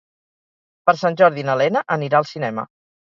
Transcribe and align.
Per 0.89 0.95
Sant 1.01 1.17
Jordi 1.21 1.43
na 1.49 1.57
Lena 1.61 1.83
anirà 1.97 2.23
al 2.23 2.27
cinema. 2.31 2.65